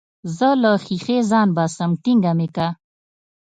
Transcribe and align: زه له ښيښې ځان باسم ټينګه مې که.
زه 0.37 0.49
له 0.61 0.71
ښيښې 0.83 1.17
ځان 1.31 1.47
باسم 1.57 1.91
ټينګه 2.03 2.31
مې 2.37 2.47
که. 2.55 2.67